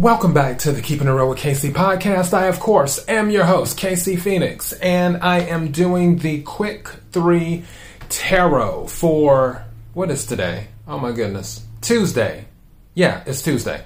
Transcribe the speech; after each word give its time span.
Welcome 0.00 0.32
back 0.32 0.60
to 0.60 0.72
the 0.72 0.80
Keeping 0.80 1.08
It 1.08 1.10
Real 1.10 1.28
with 1.28 1.40
KC 1.40 1.72
podcast. 1.72 2.32
I, 2.32 2.46
of 2.46 2.58
course, 2.58 3.04
am 3.06 3.28
your 3.28 3.44
host, 3.44 3.78
KC 3.78 4.18
Phoenix, 4.18 4.72
and 4.72 5.18
I 5.18 5.40
am 5.40 5.72
doing 5.72 6.16
the 6.16 6.40
quick 6.40 6.88
three 7.12 7.64
tarot 8.08 8.86
for 8.86 9.62
what 9.92 10.10
is 10.10 10.24
today? 10.24 10.68
Oh 10.88 10.98
my 10.98 11.12
goodness. 11.12 11.66
Tuesday. 11.82 12.46
Yeah, 12.94 13.22
it's 13.26 13.42
Tuesday. 13.42 13.84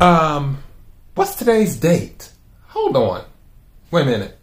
Um, 0.00 0.62
what's 1.16 1.34
today's 1.34 1.74
date? 1.74 2.30
Hold 2.68 2.94
on. 2.94 3.24
Wait 3.90 4.02
a 4.02 4.06
minute. 4.06 4.38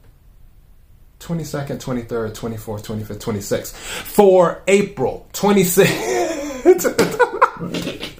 22nd, 1.21 1.81
23rd, 1.81 2.35
24th, 2.35 2.85
25th, 2.85 3.19
26th. 3.19 3.71
For 3.71 4.61
April 4.67 5.29
26th. 5.31 8.09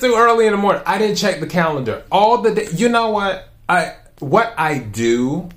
too 0.00 0.14
early 0.16 0.46
in 0.46 0.52
the 0.52 0.58
morning. 0.58 0.82
I 0.86 0.98
didn't 0.98 1.16
check 1.16 1.40
the 1.40 1.46
calendar. 1.46 2.02
All 2.10 2.38
the 2.38 2.54
day, 2.54 2.68
you 2.74 2.88
know 2.88 3.10
what? 3.10 3.48
I 3.68 3.94
what 4.20 4.54
I 4.56 4.78
do 4.78 5.48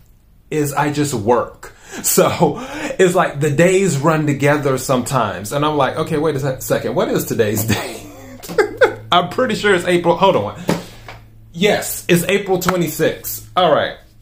is 0.50 0.74
I 0.74 0.92
just 0.92 1.14
work. 1.14 1.74
So 2.04 2.56
it's 2.98 3.16
like 3.16 3.42
the 3.42 3.52
days 3.52 3.98
run 3.98 4.26
together 4.26 4.78
sometimes, 4.78 5.52
and 5.52 5.66
I'm 5.66 5.76
like, 5.76 5.98
okay, 5.98 6.18
wait 6.18 6.38
a 6.38 6.62
second. 6.62 6.96
What 6.96 7.10
is 7.10 7.26
today's 7.26 7.66
day? 7.68 8.08
I'm 9.12 9.28
pretty 9.28 9.56
sure 9.56 9.76
it's 9.76 9.84
April. 9.84 10.16
Hold 10.16 10.38
on. 10.38 10.64
Yes, 11.52 12.06
it's 12.08 12.24
April 12.24 12.60
26th. 12.60 13.46
All 13.58 13.74
right. 13.76 13.98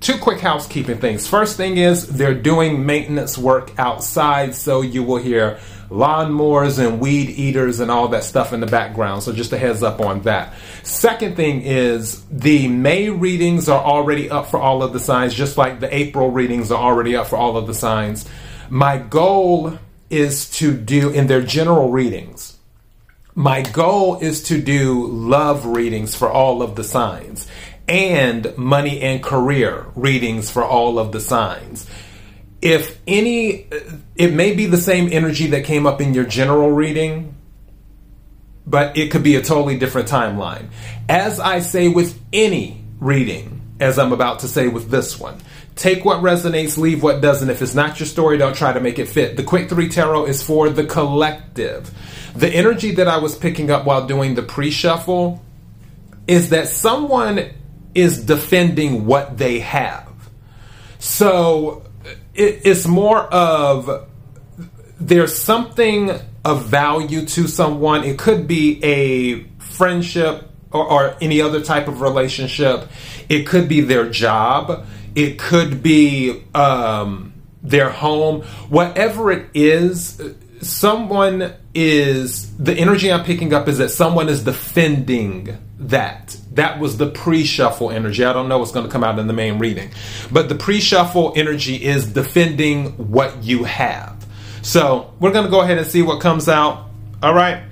two 0.00 0.18
quick 0.18 0.40
housekeeping 0.40 0.98
things. 0.98 1.26
First 1.26 1.56
thing 1.56 1.76
is 1.76 2.06
they're 2.06 2.34
doing 2.34 2.86
maintenance 2.86 3.36
work 3.36 3.72
outside, 3.78 4.54
so 4.54 4.80
you 4.80 5.02
will 5.02 5.18
hear 5.18 5.58
lawnmowers 5.90 6.78
and 6.78 7.00
weed 7.00 7.30
eaters 7.30 7.80
and 7.80 7.90
all 7.90 8.08
that 8.08 8.22
stuff 8.22 8.52
in 8.52 8.60
the 8.60 8.66
background. 8.66 9.22
So 9.22 9.32
just 9.32 9.52
a 9.52 9.58
heads 9.58 9.82
up 9.82 10.00
on 10.00 10.22
that. 10.22 10.54
Second 10.82 11.36
thing 11.36 11.62
is 11.62 12.24
the 12.26 12.68
May 12.68 13.08
readings 13.08 13.68
are 13.68 13.82
already 13.82 14.30
up 14.30 14.48
for 14.48 14.60
all 14.60 14.82
of 14.82 14.92
the 14.92 15.00
signs, 15.00 15.34
just 15.34 15.56
like 15.56 15.80
the 15.80 15.94
April 15.94 16.30
readings 16.30 16.70
are 16.70 16.82
already 16.82 17.16
up 17.16 17.26
for 17.26 17.36
all 17.36 17.56
of 17.56 17.66
the 17.66 17.74
signs. 17.74 18.28
My 18.68 18.98
goal 18.98 19.78
is 20.10 20.50
to 20.50 20.74
do 20.76 21.10
in 21.10 21.26
their 21.26 21.42
general 21.42 21.90
readings. 21.90 22.56
My 23.34 23.62
goal 23.62 24.18
is 24.18 24.42
to 24.44 24.60
do 24.60 25.06
love 25.06 25.64
readings 25.64 26.14
for 26.14 26.28
all 26.28 26.60
of 26.60 26.74
the 26.74 26.82
signs 26.82 27.46
and 27.88 28.56
money 28.56 29.00
and 29.00 29.22
career 29.22 29.86
readings 29.94 30.50
for 30.50 30.64
all 30.64 30.98
of 30.98 31.12
the 31.12 31.20
signs 31.20 31.86
if 32.60 32.98
any, 33.06 33.66
it 34.16 34.32
may 34.32 34.54
be 34.54 34.66
the 34.66 34.78
same 34.78 35.12
energy 35.12 35.48
that 35.48 35.64
came 35.64 35.86
up 35.86 36.00
in 36.00 36.12
your 36.12 36.24
general 36.24 36.70
reading, 36.70 37.34
but 38.66 38.96
it 38.96 39.10
could 39.10 39.22
be 39.22 39.36
a 39.36 39.42
totally 39.42 39.78
different 39.78 40.08
timeline. 40.08 40.68
As 41.08 41.38
I 41.38 41.60
say 41.60 41.88
with 41.88 42.18
any 42.32 42.82
reading, 42.98 43.62
as 43.80 43.98
I'm 43.98 44.12
about 44.12 44.40
to 44.40 44.48
say 44.48 44.66
with 44.66 44.90
this 44.90 45.20
one, 45.20 45.40
take 45.76 46.04
what 46.04 46.20
resonates, 46.20 46.76
leave 46.76 47.00
what 47.00 47.20
doesn't. 47.20 47.48
If 47.48 47.62
it's 47.62 47.76
not 47.76 48.00
your 48.00 48.08
story, 48.08 48.38
don't 48.38 48.56
try 48.56 48.72
to 48.72 48.80
make 48.80 48.98
it 48.98 49.06
fit. 49.06 49.36
The 49.36 49.44
Quick 49.44 49.68
Three 49.68 49.88
Tarot 49.88 50.26
is 50.26 50.42
for 50.42 50.68
the 50.68 50.84
collective. 50.84 51.92
The 52.34 52.48
energy 52.48 52.96
that 52.96 53.06
I 53.06 53.18
was 53.18 53.36
picking 53.36 53.70
up 53.70 53.84
while 53.84 54.06
doing 54.06 54.34
the 54.34 54.42
pre 54.42 54.72
shuffle 54.72 55.42
is 56.26 56.50
that 56.50 56.66
someone 56.68 57.52
is 57.98 58.24
defending 58.24 59.06
what 59.06 59.38
they 59.38 59.60
have. 59.60 60.08
So 60.98 61.84
it, 62.34 62.62
it's 62.64 62.86
more 62.86 63.20
of 63.22 64.08
there's 65.00 65.36
something 65.36 66.10
of 66.44 66.66
value 66.66 67.26
to 67.26 67.46
someone. 67.46 68.04
It 68.04 68.18
could 68.18 68.46
be 68.48 68.82
a 68.84 69.44
friendship 69.58 70.50
or, 70.70 70.84
or, 70.84 71.16
any 71.20 71.40
other 71.40 71.62
type 71.62 71.88
of 71.88 72.00
relationship. 72.00 72.88
It 73.28 73.46
could 73.46 73.68
be 73.68 73.80
their 73.80 74.10
job. 74.10 74.86
It 75.14 75.38
could 75.38 75.82
be 75.82 76.44
um, 76.54 77.32
their 77.62 77.88
home. 77.88 78.42
Whatever 78.68 79.30
it 79.30 79.50
is, 79.54 80.20
someone 80.60 81.54
is 81.74 82.54
the 82.56 82.74
energy 82.74 83.10
I'm 83.12 83.24
picking 83.24 83.54
up 83.54 83.68
is 83.68 83.78
that 83.78 83.90
someone 83.90 84.28
is 84.28 84.44
defending 84.44 85.56
that. 85.78 86.36
That 86.52 86.78
was 86.78 86.96
the 86.96 87.08
pre 87.08 87.44
shuffle 87.44 87.90
energy. 87.90 88.24
I 88.24 88.32
don't 88.32 88.48
know 88.48 88.58
what's 88.58 88.72
going 88.72 88.86
to 88.86 88.92
come 88.92 89.04
out 89.04 89.18
in 89.18 89.26
the 89.26 89.32
main 89.32 89.58
reading. 89.58 89.90
But 90.30 90.48
the 90.48 90.54
pre 90.54 90.80
shuffle 90.80 91.32
energy 91.36 91.76
is 91.76 92.06
defending 92.06 92.90
what 93.10 93.44
you 93.44 93.64
have. 93.64 94.26
So 94.62 95.14
we're 95.20 95.32
going 95.32 95.44
to 95.44 95.50
go 95.50 95.60
ahead 95.60 95.78
and 95.78 95.86
see 95.86 96.02
what 96.02 96.20
comes 96.20 96.48
out. 96.48 96.88
All 97.22 97.34
right. 97.34 97.62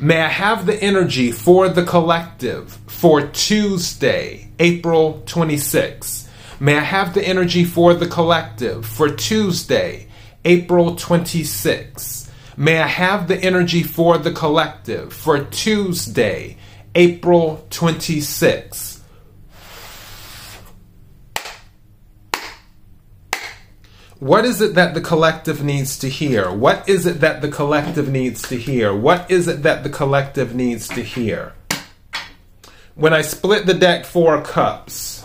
May 0.00 0.20
I 0.20 0.28
have 0.28 0.66
the 0.66 0.74
energy 0.82 1.30
for 1.30 1.68
the 1.68 1.84
collective 1.84 2.76
for 2.88 3.28
Tuesday, 3.28 4.50
April 4.58 5.22
26th? 5.26 6.28
May 6.58 6.76
I 6.76 6.80
have 6.80 7.14
the 7.14 7.26
energy 7.26 7.64
for 7.64 7.94
the 7.94 8.08
collective 8.08 8.84
for 8.84 9.08
Tuesday, 9.08 10.08
April 10.44 10.96
26th? 10.96 12.28
May 12.56 12.80
I 12.80 12.86
have 12.86 13.28
the 13.28 13.36
energy 13.36 13.82
for 13.82 14.18
the 14.18 14.32
collective 14.32 15.12
for 15.12 15.44
Tuesday, 15.44 16.56
April 16.94 17.66
26th. 17.70 19.00
What 24.18 24.44
is 24.44 24.60
it 24.60 24.74
that 24.74 24.94
the 24.94 25.00
collective 25.00 25.64
needs 25.64 25.98
to 25.98 26.08
hear? 26.08 26.52
What 26.52 26.88
is 26.88 27.06
it 27.06 27.20
that 27.22 27.40
the 27.40 27.48
collective 27.48 28.08
needs 28.08 28.42
to 28.42 28.56
hear? 28.56 28.94
What 28.94 29.28
is 29.28 29.48
it 29.48 29.64
that 29.64 29.82
the 29.82 29.90
collective 29.90 30.54
needs 30.54 30.86
to 30.88 31.02
hear? 31.02 31.54
When 32.94 33.12
I 33.12 33.22
split 33.22 33.66
the 33.66 33.74
deck 33.74 34.04
four 34.04 34.40
cups, 34.42 35.24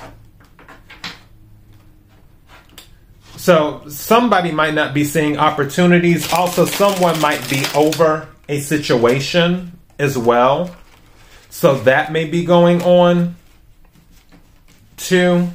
so 3.36 3.88
somebody 3.88 4.52
might 4.52 4.74
not 4.74 4.96
be 4.96 5.04
seeing 5.04 5.38
opportunities. 5.38 6.34
Also, 6.34 6.66
someone 6.66 7.22
might 7.22 7.48
be 7.50 7.64
over 7.76 8.28
a 8.50 8.62
situation 8.62 9.78
as 10.00 10.18
well. 10.18 10.76
So 11.58 11.74
that 11.74 12.12
may 12.12 12.26
be 12.26 12.46
going 12.46 12.84
on 12.84 13.36
too. 14.96 15.50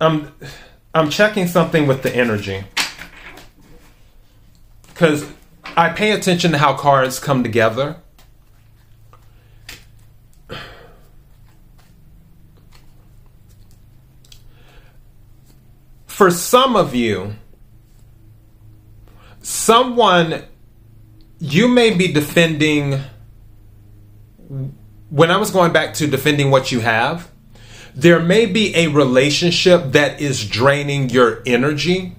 I'm 0.00 0.32
I'm 0.94 1.10
checking 1.10 1.46
something 1.46 1.86
with 1.86 2.02
the 2.02 2.16
energy. 2.16 2.64
Cuz 4.94 5.26
I 5.76 5.90
pay 5.90 6.12
attention 6.12 6.52
to 6.52 6.56
how 6.56 6.72
cards 6.72 7.18
come 7.18 7.42
together. 7.42 7.96
For 16.06 16.30
some 16.30 16.76
of 16.76 16.94
you, 16.94 17.34
someone 19.70 20.42
you 21.38 21.68
may 21.68 21.94
be 21.94 22.08
defending 22.12 23.00
when 25.10 25.30
I 25.30 25.36
was 25.36 25.52
going 25.52 25.72
back 25.72 25.94
to 25.94 26.08
defending 26.08 26.50
what 26.50 26.72
you 26.72 26.80
have, 26.80 27.30
there 27.94 28.18
may 28.18 28.46
be 28.46 28.74
a 28.74 28.88
relationship 28.88 29.92
that 29.92 30.20
is 30.20 30.44
draining 30.44 31.10
your 31.10 31.40
energy 31.46 32.16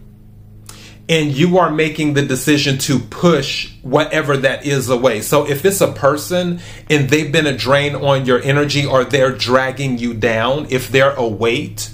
and 1.09 1.33
you 1.33 1.57
are 1.57 1.69
making 1.69 2.13
the 2.13 2.21
decision 2.21 2.77
to 2.77 2.99
push 2.99 3.73
whatever 3.81 4.37
that 4.37 4.65
is 4.65 4.87
away. 4.87 5.19
So 5.19 5.45
if 5.45 5.65
it's 5.65 5.81
a 5.81 5.91
person 5.91 6.61
and 6.89 7.09
they've 7.09 7.33
been 7.33 7.47
a 7.47 7.57
drain 7.57 7.95
on 7.95 8.25
your 8.25 8.41
energy 8.41 8.85
or 8.85 9.03
they're 9.03 9.35
dragging 9.35 9.97
you 9.97 10.13
down, 10.13 10.67
if 10.69 10.87
they're 10.87 11.15
a 11.15 11.27
weight, 11.27 11.89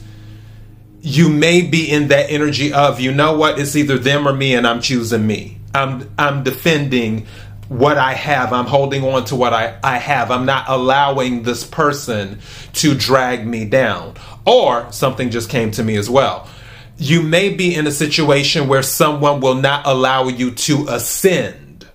you 1.02 1.30
may 1.30 1.62
be 1.62 1.90
in 1.90 2.08
that 2.10 2.30
energy 2.30 2.74
of 2.74 3.00
you 3.00 3.12
know 3.12 3.38
what 3.38 3.60
it's 3.60 3.76
either 3.76 3.98
them 3.98 4.28
or 4.28 4.34
me 4.34 4.56
and 4.56 4.66
i'm 4.66 4.82
choosing 4.82 5.26
me 5.26 5.58
i'm 5.76 6.10
i'm 6.18 6.44
defending 6.44 7.26
what 7.68 7.98
i 7.98 8.14
have 8.14 8.52
i'm 8.52 8.66
holding 8.66 9.04
on 9.04 9.24
to 9.24 9.36
what 9.36 9.54
i 9.54 9.78
i 9.84 9.98
have 9.98 10.32
i'm 10.32 10.46
not 10.46 10.66
allowing 10.68 11.44
this 11.44 11.66
person 11.66 12.40
to 12.74 12.96
drag 12.96 13.46
me 13.46 13.64
down 13.66 14.14
or 14.46 14.92
something 14.92 15.30
just 15.30 15.50
came 15.50 15.70
to 15.72 15.84
me 15.84 15.96
as 15.96 16.10
well 16.10 16.50
you 16.98 17.22
may 17.22 17.54
be 17.54 17.76
in 17.76 17.86
a 17.86 17.92
situation 17.92 18.68
where 18.68 18.82
someone 18.82 19.40
will 19.40 19.56
not 19.56 19.86
allow 19.86 20.28
you 20.28 20.52
to 20.52 20.88
ascend. 20.90 21.88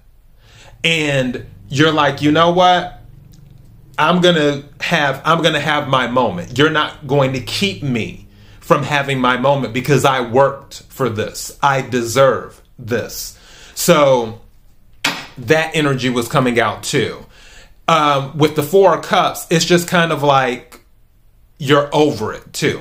And 0.84 1.46
you're 1.68 1.92
like, 1.92 2.22
you 2.22 2.30
know 2.30 2.52
what? 2.52 3.00
I'm 3.98 4.20
gonna 4.20 4.62
have 4.80 5.20
I'm 5.24 5.42
gonna 5.42 5.60
have 5.60 5.88
my 5.88 6.06
moment. 6.06 6.56
You're 6.56 6.70
not 6.70 7.06
going 7.06 7.34
to 7.34 7.40
keep 7.40 7.82
me 7.82 8.26
from 8.62 8.82
having 8.82 9.20
my 9.20 9.36
moment 9.36 9.74
because 9.74 10.04
I 10.04 10.20
worked 10.20 10.82
for 10.84 11.10
this. 11.10 11.58
I 11.62 11.82
deserve 11.82 12.62
this. 12.78 13.38
So 13.74 14.40
that 15.36 15.74
energy 15.74 16.08
was 16.08 16.28
coming 16.28 16.58
out 16.58 16.82
too. 16.82 17.26
Um, 17.88 18.38
with 18.38 18.56
the 18.56 18.62
four 18.62 18.96
of 18.96 19.04
cups, 19.04 19.46
it's 19.50 19.64
just 19.64 19.88
kind 19.88 20.12
of 20.12 20.22
like 20.22 20.80
you're 21.58 21.90
over 21.92 22.32
it 22.32 22.52
too, 22.52 22.80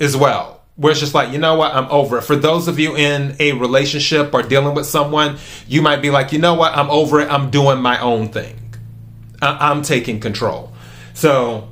as 0.00 0.16
well 0.16 0.60
where 0.80 0.92
it's 0.92 1.00
just 1.00 1.12
like, 1.12 1.30
you 1.30 1.36
know 1.36 1.56
what, 1.56 1.74
I'm 1.74 1.90
over 1.90 2.16
it. 2.16 2.22
For 2.22 2.36
those 2.36 2.66
of 2.66 2.78
you 2.78 2.96
in 2.96 3.36
a 3.38 3.52
relationship 3.52 4.32
or 4.32 4.42
dealing 4.42 4.74
with 4.74 4.86
someone, 4.86 5.36
you 5.68 5.82
might 5.82 6.00
be 6.00 6.08
like, 6.08 6.32
you 6.32 6.38
know 6.38 6.54
what, 6.54 6.74
I'm 6.74 6.88
over 6.88 7.20
it. 7.20 7.30
I'm 7.30 7.50
doing 7.50 7.82
my 7.82 8.00
own 8.00 8.30
thing. 8.30 8.74
I- 9.42 9.70
am 9.70 9.82
taking 9.82 10.20
control. 10.20 10.72
So, 11.12 11.68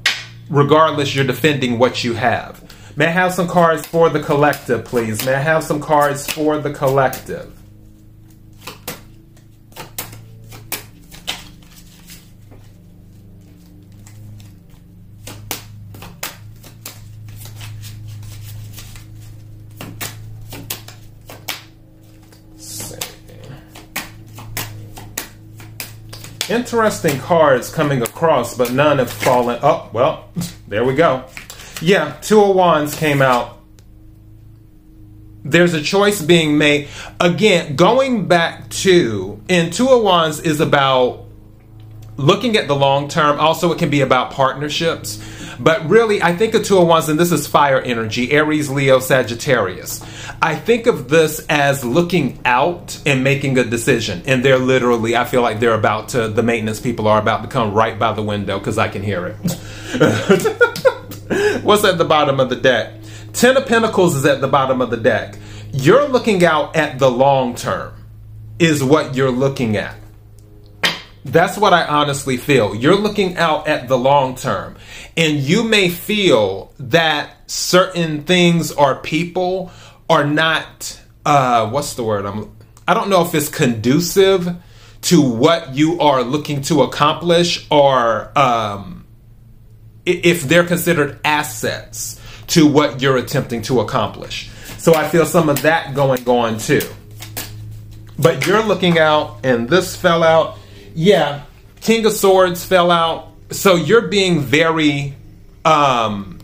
regardless, 0.49 1.15
you're 1.15 1.25
defending 1.25 1.79
what 1.79 2.05
you 2.05 2.15
have. 2.15 2.63
May 2.97 3.07
I 3.07 3.11
have 3.11 3.33
some 3.33 3.49
cards 3.49 3.87
for 3.87 4.11
the 4.11 4.21
collective, 4.21 4.85
please? 4.85 5.25
May 5.25 5.35
I 5.35 5.41
have 5.41 5.63
some 5.63 5.81
cards 5.81 6.27
for 6.31 6.59
the 6.59 6.73
collective? 6.73 7.58
Interesting 26.49 27.19
cards 27.19 27.71
coming 27.71 28.03
across, 28.03 28.57
but 28.57 28.73
none 28.73 28.99
have 28.99 29.11
fallen. 29.11 29.59
Oh, 29.63 29.91
well, 29.93 30.31
there 30.67 30.85
we 30.85 30.95
go. 30.95 31.25
Yeah, 31.83 32.17
Two 32.23 32.41
of 32.41 32.57
Wands 32.57 32.95
came 32.95 33.21
out. 33.21 33.59
There's 35.45 35.75
a 35.75 35.83
choice 35.83 36.21
being 36.23 36.59
made. 36.59 36.89
Again, 37.21 37.77
going 37.77 38.29
back 38.29 38.71
to, 38.71 39.41
and 39.49 39.73
Two 39.73 39.91
of 39.91 40.03
Wands 40.03 40.41
is 40.41 40.61
about 40.61 41.27
looking 42.17 42.57
at 42.57 42.67
the 42.67 42.77
long 42.77 43.09
term. 43.09 43.39
Also, 43.39 43.71
it 43.73 43.79
can 43.79 43.91
be 43.91 44.01
about 44.01 44.33
partnerships. 44.33 45.23
But 45.59 45.89
really, 45.89 46.23
I 46.23 46.37
think 46.37 46.55
of 46.55 46.65
two 46.65 46.79
of 46.79 46.87
wands, 46.87 47.09
and 47.09 47.19
this 47.19 47.33
is 47.33 47.47
fire 47.47 47.81
energy 47.81 48.31
Aries, 48.33 48.71
Leo, 48.71 49.01
Sagittarius. 49.01 50.03
I 50.41 50.55
think 50.55 50.87
of 50.87 51.09
this 51.09 51.45
as 51.49 51.85
looking 51.85 52.41
out 52.45 53.01
and 53.05 53.25
making 53.25 53.59
a 53.59 53.65
decision. 53.65 54.23
And 54.27 54.45
they're 54.45 54.59
literally, 54.59 55.17
I 55.17 55.25
feel 55.25 55.43
like 55.43 55.61
they're 55.61 55.75
about 55.75 56.11
to, 56.11 56.29
the 56.29 56.43
maintenance 56.43 56.81
people 56.81 57.09
are 57.09 57.21
about 57.21 57.43
to 57.43 57.49
come 57.49 57.75
right 57.75 57.99
by 57.99 58.13
the 58.13 58.23
window 58.23 58.59
because 58.59 58.79
I 58.79 58.89
can 58.89 59.03
hear 59.03 59.27
it. 59.27 59.37
What's 61.63 61.85
at 61.85 61.99
the 61.99 62.07
bottom 62.09 62.41
of 62.41 62.49
the 62.49 62.57
deck? 62.57 62.95
Ten 63.33 63.57
of 63.57 63.67
Pentacles 63.67 64.17
is 64.17 64.25
at 64.25 64.41
the 64.41 64.49
bottom 64.49 64.81
of 64.81 64.91
the 64.91 64.97
deck. 64.97 65.37
You're 65.73 66.09
looking 66.09 66.45
out 66.45 66.77
at 66.77 66.99
the 66.99 67.11
long 67.11 67.55
term, 67.55 67.95
is 68.59 68.83
what 68.83 69.15
you're 69.15 69.31
looking 69.31 69.77
at. 69.77 69.95
That's 71.25 71.59
what 71.59 71.73
I 71.73 71.85
honestly 71.85 72.37
feel. 72.37 72.75
You're 72.75 72.97
looking 72.97 73.37
out 73.37 73.69
at 73.69 73.89
the 73.89 73.99
long 73.99 74.35
term, 74.35 74.77
and 75.17 75.39
you 75.39 75.63
may 75.63 75.89
feel 75.89 76.73
that 76.79 77.51
certain 77.51 78.23
things 78.23 78.73
or 78.73 78.97
people 78.97 79.71
are 80.09 80.25
not 80.25 81.01
uh 81.25 81.69
what's 81.71 81.95
the 81.95 82.03
word 82.03 82.25
I'm 82.25 82.55
I 82.87 82.95
don't 82.95 83.11
know 83.11 83.23
if 83.23 83.35
it's 83.35 83.49
conducive 83.49 84.49
to 85.03 85.23
what 85.23 85.75
you 85.75 86.01
are 86.01 86.23
looking 86.23 86.63
to 86.63 86.83
accomplish 86.83 87.67
or 87.71 88.37
um 88.39 89.07
if 90.05 90.43
they're 90.43 90.65
considered 90.65 91.21
assets 91.25 92.21
to 92.49 92.67
what 92.67 93.03
you're 93.03 93.19
attempting 93.19 93.61
to 93.63 93.81
accomplish. 93.81 94.51
So 94.79 94.95
I 94.95 95.07
feel 95.07 95.27
some 95.27 95.49
of 95.51 95.63
that 95.63 95.95
going 95.95 96.27
on 96.27 96.59
too. 96.59 96.81
But 98.19 98.47
you're 98.47 98.63
looking 98.63 98.99
out 98.99 99.41
and 99.45 99.69
this 99.69 99.95
fell 99.97 100.23
out 100.23 100.58
yeah, 100.99 101.43
King 101.81 102.05
of 102.07 102.13
Swords 102.13 102.65
fell 102.65 102.91
out. 102.91 103.29
So 103.51 103.77
you're 103.77 104.09
being 104.09 104.41
very 104.41 105.15
um 105.65 106.41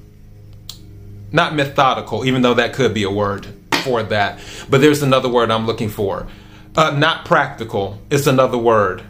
not 1.33 1.57
methodical, 1.57 2.25
even 2.25 2.43
though 2.43 2.55
that 2.55 2.73
could 2.73 2.95
be 2.95 3.03
a 3.03 3.11
word 3.11 3.49
for 3.83 4.05
that. 4.05 4.39
But 4.71 4.81
there's 4.81 5.03
another 5.03 5.29
word 5.29 5.51
I'm 5.51 5.67
looking 5.67 5.89
for. 5.89 6.29
Uh, 6.77 6.91
not 6.91 7.25
practical. 7.25 7.99
It's 8.11 8.29
another 8.29 8.57
word. 8.57 9.03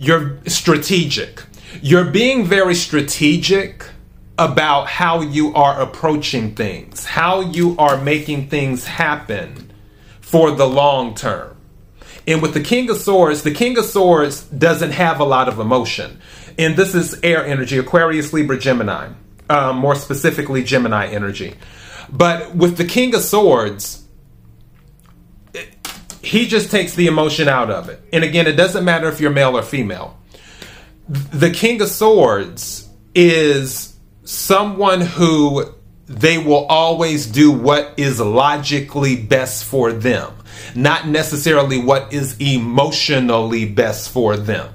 You're 0.00 0.38
strategic. 0.46 1.44
You're 1.80 2.10
being 2.10 2.44
very 2.44 2.74
strategic 2.74 3.86
about 4.36 4.88
how 4.88 5.20
you 5.20 5.54
are 5.54 5.80
approaching 5.80 6.56
things, 6.56 7.04
how 7.04 7.40
you 7.40 7.76
are 7.78 8.02
making 8.02 8.48
things 8.48 8.84
happen 8.84 9.70
for 10.20 10.50
the 10.50 10.66
long 10.66 11.14
term. 11.14 11.49
And 12.26 12.42
with 12.42 12.54
the 12.54 12.60
King 12.60 12.90
of 12.90 12.96
Swords, 12.96 13.42
the 13.42 13.50
King 13.50 13.78
of 13.78 13.84
Swords 13.84 14.42
doesn't 14.42 14.92
have 14.92 15.20
a 15.20 15.24
lot 15.24 15.48
of 15.48 15.58
emotion. 15.58 16.20
And 16.58 16.76
this 16.76 16.94
is 16.94 17.18
air 17.22 17.44
energy, 17.44 17.78
Aquarius, 17.78 18.32
Libra, 18.32 18.58
Gemini. 18.58 19.10
Um, 19.48 19.78
more 19.78 19.94
specifically, 19.94 20.62
Gemini 20.62 21.06
energy. 21.08 21.54
But 22.08 22.54
with 22.54 22.76
the 22.76 22.84
King 22.84 23.14
of 23.14 23.22
Swords, 23.22 24.04
he 26.22 26.46
just 26.46 26.70
takes 26.70 26.94
the 26.94 27.06
emotion 27.06 27.48
out 27.48 27.70
of 27.70 27.88
it. 27.88 28.00
And 28.12 28.22
again, 28.22 28.46
it 28.46 28.52
doesn't 28.52 28.84
matter 28.84 29.08
if 29.08 29.20
you're 29.20 29.30
male 29.30 29.56
or 29.56 29.62
female. 29.62 30.18
The 31.08 31.50
King 31.50 31.80
of 31.80 31.88
Swords 31.88 32.88
is 33.14 33.96
someone 34.24 35.00
who 35.00 35.74
they 36.10 36.36
will 36.36 36.66
always 36.66 37.26
do 37.26 37.52
what 37.52 37.94
is 37.96 38.20
logically 38.20 39.16
best 39.16 39.64
for 39.64 39.92
them 39.92 40.32
not 40.74 41.08
necessarily 41.08 41.78
what 41.78 42.12
is 42.12 42.36
emotionally 42.40 43.66
best 43.66 44.10
for 44.10 44.36
them. 44.36 44.72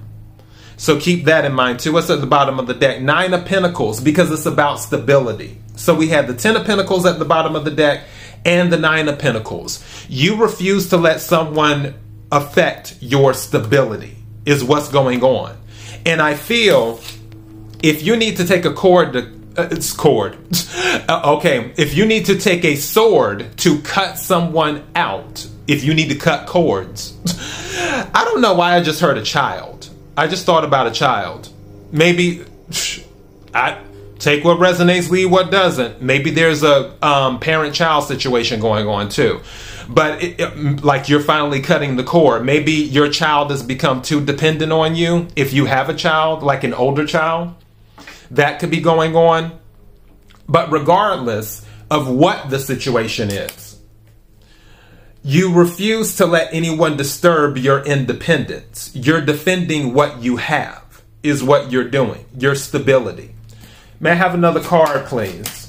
So 0.78 1.00
keep 1.00 1.26
that 1.26 1.46
in 1.46 1.54
mind 1.54 1.80
too. 1.80 1.94
What's 1.94 2.10
at 2.10 2.20
the 2.20 2.28
bottom 2.28 2.60
of 2.60 2.68
the 2.68 2.74
deck? 2.74 3.02
Nine 3.02 3.34
of 3.34 3.46
Pentacles, 3.46 4.02
because 4.02 4.32
it's 4.32 4.46
about 4.46 4.80
stability. 4.80 5.58
So 5.76 5.96
we 5.96 6.10
have 6.10 6.28
the 6.28 6.34
Ten 6.34 6.56
of 6.56 6.66
Pentacles 6.66 7.06
at 7.06 7.20
the 7.20 7.26
bottom 7.26 7.56
of 7.56 7.66
the 7.66 7.72
deck 7.72 8.04
and 8.44 8.72
the 8.72 8.78
Nine 8.78 9.08
of 9.08 9.20
Pentacles. 9.20 9.84
You 10.10 10.42
refuse 10.42 10.90
to 10.90 10.98
let 10.98 11.22
someone 11.22 11.96
affect 12.32 12.98
your 13.00 13.34
stability, 13.34 14.18
is 14.46 14.64
what's 14.64 14.90
going 14.90 15.24
on. 15.24 15.58
And 16.06 16.22
I 16.22 16.36
feel 16.36 17.00
if 17.82 18.04
you 18.04 18.16
need 18.16 18.38
to 18.38 18.46
take 18.46 18.66
a 18.66 18.74
cord 18.74 19.14
to 19.14 19.36
uh, 19.58 19.70
it's 19.72 19.94
cord. 19.94 20.38
uh, 21.08 21.36
okay, 21.38 21.74
if 21.78 21.96
you 21.96 22.06
need 22.06 22.26
to 22.28 22.38
take 22.38 22.64
a 22.66 22.76
sword 22.76 23.58
to 23.58 23.80
cut 23.82 24.18
someone 24.18 24.84
out, 24.96 25.48
if 25.68 25.84
you 25.84 25.94
need 25.94 26.10
to 26.10 26.16
cut 26.16 26.48
cords. 26.48 27.14
I 27.78 28.24
don't 28.26 28.42
know 28.42 28.54
why 28.54 28.76
I 28.76 28.84
just 28.84 29.02
heard 29.02 29.18
a 29.18 29.24
child. 29.24 29.90
I 30.18 30.28
just 30.28 30.46
thought 30.46 30.64
about 30.64 30.88
a 30.88 30.92
child. 30.92 31.50
Maybe 31.92 32.46
I 33.54 33.82
take 34.20 34.44
what 34.44 34.60
resonates, 34.60 35.10
leave 35.10 35.30
what 35.30 35.52
doesn't. 35.52 36.02
Maybe 36.02 36.32
there's 36.32 36.64
a 36.64 36.94
um, 37.06 37.40
parent-child 37.40 38.06
situation 38.06 38.60
going 38.60 38.88
on 38.88 39.10
too. 39.10 39.42
But 39.88 40.24
it, 40.24 40.40
it, 40.40 40.84
like 40.84 41.10
you're 41.10 41.22
finally 41.22 41.62
cutting 41.62 41.96
the 41.96 42.04
cord. 42.04 42.44
Maybe 42.44 42.72
your 42.72 43.10
child 43.10 43.52
has 43.52 43.62
become 43.62 44.02
too 44.02 44.24
dependent 44.24 44.72
on 44.72 44.96
you. 44.96 45.28
If 45.36 45.54
you 45.54 45.66
have 45.66 45.90
a 45.90 45.94
child, 45.94 46.42
like 46.42 46.64
an 46.64 46.74
older 46.74 47.06
child, 47.06 47.54
that 48.32 48.60
could 48.60 48.72
be 48.72 48.82
going 48.82 49.16
on. 49.16 49.60
But 50.48 50.72
regardless 50.72 51.66
of 51.90 52.10
what 52.10 52.50
the 52.50 52.60
situation 52.60 53.30
is, 53.32 53.80
you 55.24 55.54
refuse 55.54 56.18
to 56.18 56.26
let 56.28 56.54
anyone 56.54 56.98
disturb 56.98 57.58
your 57.58 57.84
independence. 57.84 58.92
You're 58.94 59.22
defending 59.22 59.94
what 59.94 60.22
you 60.22 60.38
have, 60.38 61.04
is 61.24 61.44
what 61.44 61.72
you're 61.72 61.90
doing, 61.90 62.26
your 62.38 62.54
stability. 62.54 63.34
May 64.00 64.12
I 64.12 64.14
have 64.14 64.36
another 64.36 64.62
card, 64.62 65.08
please? 65.08 65.66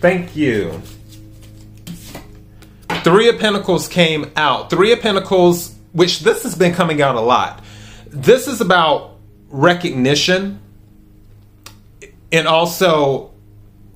Thank 0.00 0.34
you. 0.34 0.82
Three 3.10 3.28
of 3.28 3.40
Pentacles 3.40 3.88
came 3.88 4.30
out. 4.36 4.70
Three 4.70 4.92
of 4.92 5.00
Pentacles 5.00 5.74
which 5.90 6.20
this 6.20 6.44
has 6.44 6.54
been 6.54 6.72
coming 6.72 7.02
out 7.02 7.16
a 7.16 7.20
lot. 7.20 7.64
This 8.06 8.46
is 8.46 8.60
about 8.60 9.16
recognition 9.48 10.60
and 12.30 12.46
also 12.46 13.32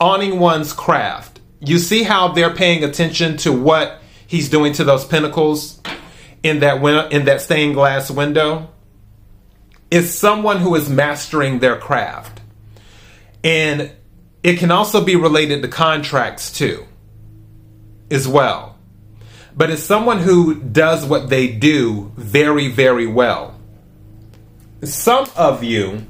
owning 0.00 0.40
one's 0.40 0.73
craft. 0.73 1.38
You 1.61 1.78
see 1.78 2.02
how 2.02 2.33
they're 2.33 2.54
paying 2.54 2.83
attention 2.83 3.37
to 3.38 3.52
what 3.52 4.02
he's 4.26 4.49
doing 4.49 4.73
to 4.73 4.85
those 4.85 5.04
pentacles 5.04 5.80
in 6.42 6.59
that 6.59 6.80
win- 6.80 7.12
in 7.12 7.26
that 7.26 7.40
stained 7.40 7.75
glass 7.75 8.11
window 8.11 8.68
is 9.92 10.12
someone 10.12 10.59
who 10.59 10.75
is 10.75 10.88
mastering 10.88 11.61
their 11.61 11.76
craft. 11.76 12.40
And 13.44 13.92
it 14.42 14.59
can 14.59 14.73
also 14.73 15.04
be 15.04 15.14
related 15.14 15.62
to 15.62 15.68
contracts 15.68 16.50
too, 16.50 16.85
as 18.11 18.26
well. 18.26 18.74
But 19.57 19.71
it's 19.71 19.83
someone 19.83 20.19
who 20.19 20.55
does 20.55 21.05
what 21.05 21.29
they 21.29 21.49
do 21.49 22.13
very, 22.17 22.69
very 22.69 23.07
well. 23.07 23.59
Some 24.83 25.27
of 25.37 25.63
you, 25.63 26.05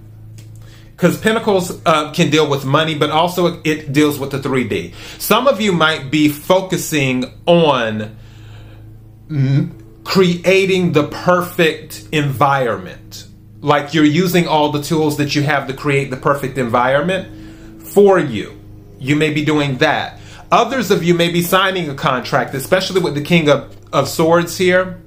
because 0.93 1.21
Pentacles 1.21 1.81
uh, 1.85 2.13
can 2.13 2.31
deal 2.31 2.49
with 2.49 2.65
money, 2.65 2.95
but 2.95 3.11
also 3.11 3.61
it 3.63 3.93
deals 3.93 4.19
with 4.19 4.31
the 4.31 4.39
3D. 4.39 4.95
Some 5.19 5.47
of 5.47 5.61
you 5.61 5.73
might 5.73 6.11
be 6.11 6.29
focusing 6.29 7.25
on 7.47 8.17
creating 10.05 10.93
the 10.93 11.05
perfect 11.05 12.09
environment. 12.13 13.27
Like 13.61 13.95
you're 13.95 14.05
using 14.05 14.47
all 14.47 14.71
the 14.71 14.83
tools 14.83 15.17
that 15.17 15.35
you 15.35 15.43
have 15.43 15.67
to 15.69 15.75
create 15.75 16.11
the 16.11 16.17
perfect 16.17 16.59
environment 16.59 17.83
for 17.83 18.19
you. 18.19 18.59
You 18.99 19.17
may 19.17 19.33
be 19.33 19.45
doing 19.45 19.79
that. 19.79 20.21
Others 20.55 20.93
of 20.93 21.03
you 21.03 21.15
may 21.15 21.31
be 21.31 21.43
signing 21.43 21.91
a 21.91 21.97
contract, 21.97 22.55
especially 22.55 23.01
with 23.01 23.17
the 23.17 23.21
King 23.21 23.49
of, 23.49 23.77
of 23.93 24.09
Swords 24.09 24.57
here. 24.57 25.01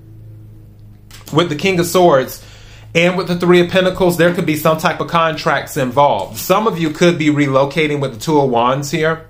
With 1.31 1.47
the 1.47 1.55
King 1.55 1.79
of 1.79 1.85
Swords 1.85 2.45
and 2.93 3.15
with 3.15 3.29
the 3.29 3.37
Three 3.37 3.61
of 3.61 3.69
Pentacles, 3.69 4.17
there 4.17 4.33
could 4.33 4.45
be 4.45 4.57
some 4.57 4.77
type 4.77 4.99
of 4.99 5.07
contracts 5.07 5.77
involved. 5.77 6.35
Some 6.35 6.67
of 6.67 6.77
you 6.77 6.89
could 6.89 7.17
be 7.17 7.27
relocating 7.27 8.01
with 8.01 8.15
the 8.15 8.19
Two 8.19 8.41
of 8.41 8.49
Wands 8.49 8.91
here 8.91 9.29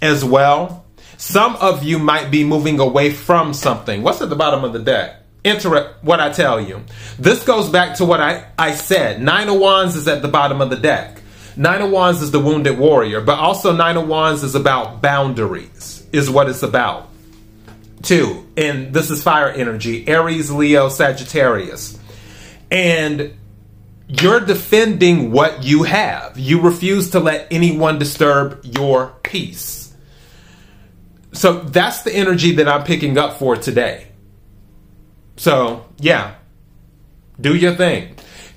as 0.00 0.24
well. 0.24 0.86
Some 1.16 1.56
of 1.56 1.82
you 1.82 1.98
might 1.98 2.30
be 2.30 2.44
moving 2.44 2.78
away 2.78 3.10
from 3.10 3.52
something. 3.52 4.04
What's 4.04 4.22
at 4.22 4.28
the 4.28 4.36
bottom 4.36 4.62
of 4.62 4.72
the 4.72 4.78
deck? 4.78 5.24
Enter 5.44 5.92
what 6.02 6.20
I 6.20 6.30
tell 6.30 6.60
you. 6.60 6.84
This 7.18 7.42
goes 7.42 7.68
back 7.68 7.96
to 7.96 8.04
what 8.04 8.20
I, 8.20 8.46
I 8.56 8.74
said. 8.74 9.20
Nine 9.20 9.48
of 9.48 9.58
Wands 9.58 9.96
is 9.96 10.06
at 10.06 10.22
the 10.22 10.28
bottom 10.28 10.60
of 10.60 10.70
the 10.70 10.76
deck. 10.76 11.19
Nine 11.60 11.82
of 11.82 11.90
Wands 11.90 12.22
is 12.22 12.30
the 12.30 12.40
wounded 12.40 12.78
warrior, 12.78 13.20
but 13.20 13.38
also 13.38 13.76
Nine 13.76 13.98
of 13.98 14.08
Wands 14.08 14.42
is 14.42 14.54
about 14.54 15.02
boundaries, 15.02 16.06
is 16.10 16.30
what 16.30 16.48
it's 16.48 16.62
about. 16.62 17.10
Two, 18.02 18.46
and 18.56 18.94
this 18.94 19.10
is 19.10 19.22
fire 19.22 19.50
energy 19.50 20.08
Aries, 20.08 20.50
Leo, 20.50 20.88
Sagittarius. 20.88 21.98
And 22.70 23.34
you're 24.08 24.40
defending 24.40 25.32
what 25.32 25.62
you 25.62 25.82
have. 25.82 26.38
You 26.38 26.62
refuse 26.62 27.10
to 27.10 27.20
let 27.20 27.46
anyone 27.50 27.98
disturb 27.98 28.64
your 28.64 29.12
peace. 29.22 29.94
So 31.32 31.60
that's 31.60 32.04
the 32.04 32.14
energy 32.14 32.52
that 32.52 32.68
I'm 32.68 32.84
picking 32.84 33.18
up 33.18 33.38
for 33.38 33.54
today. 33.54 34.06
So, 35.36 35.84
yeah, 35.98 36.36
do 37.38 37.54
your 37.54 37.74
thing. 37.74 38.16